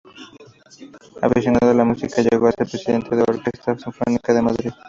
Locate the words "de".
3.11-3.17, 4.33-4.41